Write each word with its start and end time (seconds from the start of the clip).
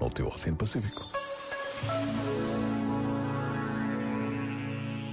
ao 0.00 0.10
teu 0.10 0.28
Oceano 0.28 0.56
Pacífico. 0.56 1.04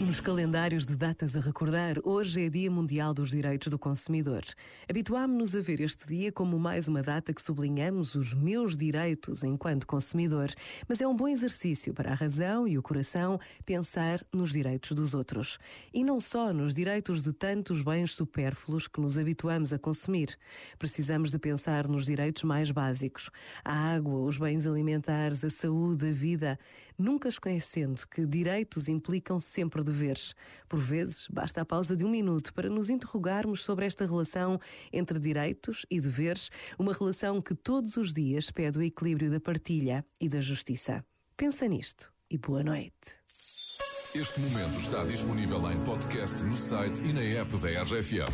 Nos 0.00 0.18
calendários 0.18 0.86
de 0.86 0.96
datas 0.96 1.36
a 1.36 1.40
recordar, 1.40 1.98
hoje 2.02 2.46
é 2.46 2.48
Dia 2.48 2.70
Mundial 2.70 3.12
dos 3.12 3.28
Direitos 3.28 3.70
do 3.70 3.78
Consumidor. 3.78 4.40
Habituámos-nos 4.88 5.54
a 5.54 5.60
ver 5.60 5.78
este 5.82 6.08
dia 6.08 6.32
como 6.32 6.58
mais 6.58 6.88
uma 6.88 7.02
data 7.02 7.34
que 7.34 7.42
sublinhamos 7.42 8.14
os 8.14 8.32
meus 8.32 8.78
direitos 8.78 9.44
enquanto 9.44 9.86
consumidor, 9.86 10.48
mas 10.88 11.02
é 11.02 11.06
um 11.06 11.14
bom 11.14 11.28
exercício 11.28 11.92
para 11.92 12.12
a 12.12 12.14
razão 12.14 12.66
e 12.66 12.78
o 12.78 12.82
coração 12.82 13.38
pensar 13.66 14.24
nos 14.32 14.52
direitos 14.52 14.92
dos 14.92 15.12
outros. 15.12 15.58
E 15.92 16.02
não 16.02 16.18
só 16.18 16.50
nos 16.50 16.72
direitos 16.72 17.22
de 17.22 17.34
tantos 17.34 17.82
bens 17.82 18.12
supérfluos 18.12 18.88
que 18.88 19.02
nos 19.02 19.18
habituamos 19.18 19.70
a 19.70 19.78
consumir. 19.78 20.34
Precisamos 20.78 21.30
de 21.30 21.38
pensar 21.38 21.86
nos 21.86 22.06
direitos 22.06 22.44
mais 22.44 22.70
básicos: 22.70 23.28
a 23.62 23.92
água, 23.92 24.22
os 24.22 24.38
bens 24.38 24.66
alimentares, 24.66 25.44
a 25.44 25.50
saúde, 25.50 26.08
a 26.08 26.12
vida, 26.12 26.58
nunca 26.96 27.28
esquecendo 27.28 28.00
que 28.10 28.26
direitos 28.26 28.88
implicam 28.88 29.38
sempre 29.38 29.89
deveres. 29.90 30.34
Por 30.68 30.80
vezes, 30.80 31.26
basta 31.30 31.60
a 31.60 31.64
pausa 31.64 31.96
de 31.96 32.04
um 32.04 32.10
minuto 32.10 32.54
para 32.54 32.70
nos 32.70 32.88
interrogarmos 32.88 33.62
sobre 33.62 33.84
esta 33.84 34.06
relação 34.06 34.58
entre 34.92 35.18
direitos 35.18 35.84
e 35.90 36.00
deveres, 36.00 36.50
uma 36.78 36.92
relação 36.92 37.42
que 37.42 37.54
todos 37.54 37.96
os 37.96 38.12
dias 38.12 38.50
pede 38.50 38.78
o 38.78 38.82
equilíbrio 38.82 39.30
da 39.30 39.40
partilha 39.40 40.04
e 40.20 40.28
da 40.28 40.40
justiça. 40.40 41.04
Pensa 41.36 41.66
nisto 41.66 42.12
e 42.30 42.38
boa 42.38 42.62
noite. 42.62 43.20
Este 44.14 44.40
momento 44.40 44.80
está 44.80 45.04
disponível 45.04 45.70
em 45.70 45.84
podcast 45.84 46.42
no 46.42 46.56
site 46.56 47.00
e 47.04 47.12
na 47.12 47.22
app 47.22 47.56
da 47.58 47.82
RFM. 47.82 48.26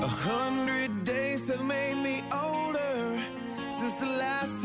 A 0.00 0.06
hundred 0.06 1.04
days 1.04 1.48
have 1.48 1.64
made 1.64 1.96
me 1.96 2.22
last 2.30 2.53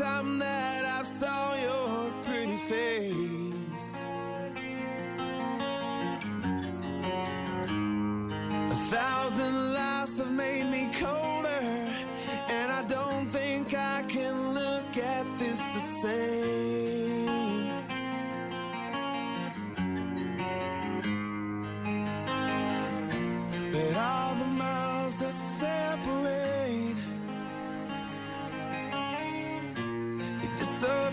time 0.00 0.38
that 0.38 0.84
I 0.86 1.02
saw 1.02 1.54
your 1.56 2.10
pretty 2.24 2.56
face. 2.72 4.00
A 8.74 8.78
thousand 8.94 9.74
lives 9.74 10.18
have 10.18 10.30
made 10.30 10.64
me 10.70 10.90
colder, 10.98 11.64
and 12.48 12.72
I 12.72 12.82
don't 12.88 13.28
think 13.30 13.74
I 13.74 14.02
can 14.08 14.54
look 14.54 14.96
at 14.96 15.26
this 15.38 15.58
the 15.58 15.80
same. 16.02 16.39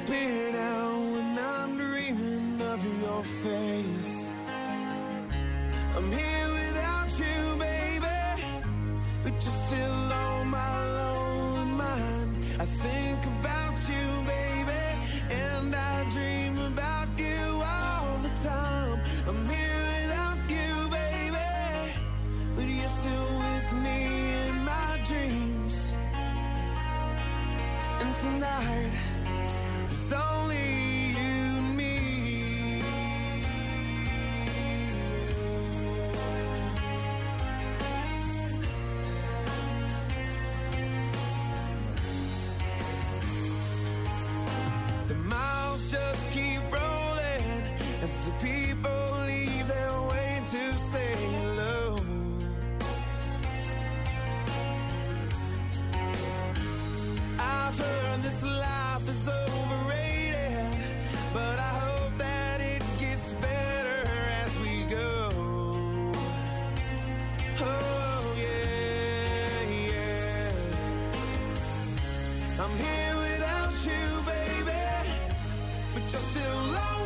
Disappear 0.08 0.52
now 0.54 1.00
when 1.12 1.38
I'm 1.38 1.78
dreaming 1.78 2.62
of 2.62 2.80
your 3.02 3.24
face. 3.24 4.28
I'm 5.96 6.12
here 6.12 6.50
without 6.54 7.12
you, 7.20 7.56
baby 7.60 8.44
But 9.24 9.34
you're 9.34 9.60
still 9.68 10.14
on 10.14 10.48
my 10.48 10.76
lonely 10.98 11.72
mind. 11.72 12.38
I 12.60 12.66
think 12.66 13.26
about 13.26 13.78
you, 13.90 14.06
baby 14.34 14.84
And 15.32 15.76
I 15.76 16.10
dream 16.10 16.58
about 16.60 17.10
you 17.18 17.42
all 17.76 18.18
the 18.20 18.34
time. 18.48 19.02
I'm 19.28 19.48
here 19.50 19.82
without 19.94 20.40
you, 20.50 20.90
baby 20.90 21.94
But 22.56 22.66
you're 22.66 22.96
still 23.02 23.32
with 23.44 23.74
me 23.84 24.00
in 24.48 24.64
my 24.64 25.02
dreams. 25.06 25.94
And 28.02 28.16
tonight 28.16 28.92
It's 29.90 30.12
only 30.12 30.97
I'm 72.70 72.78
here 72.80 73.16
without 73.16 73.74
you, 73.86 74.22
baby, 74.26 74.82
but 75.94 76.12
you're 76.12 76.22
still 76.22 76.64
lying. 76.74 76.97